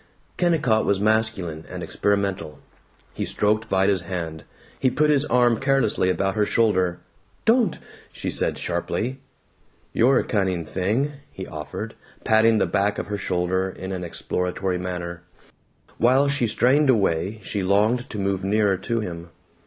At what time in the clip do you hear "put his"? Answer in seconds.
4.89-5.25